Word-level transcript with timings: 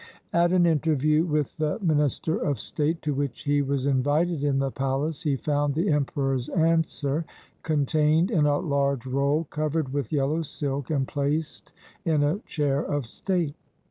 At 0.33 0.51
an 0.51 0.65
interview 0.65 1.25
with 1.25 1.55
the 1.57 1.77
minister 1.79 2.35
of 2.35 2.59
state, 2.59 3.03
to 3.03 3.13
which 3.13 3.41
he 3.43 3.61
was 3.61 3.85
invited 3.85 4.43
in 4.43 4.57
the 4.57 4.71
palace, 4.71 5.21
he 5.21 5.35
found 5.35 5.75
the 5.75 5.91
emperor's 5.91 6.49
answer 6.49 7.23
contained 7.61 8.31
in 8.31 8.47
a 8.47 8.57
large 8.57 9.05
roll 9.05 9.43
covered 9.51 9.93
with 9.93 10.11
yellow 10.11 10.41
silk 10.41 10.89
and 10.89 11.07
placed 11.07 11.71
in 12.03 12.23
a 12.23 12.39
chair 12.47 12.81
of 12.83 13.05
state. 13.05 13.53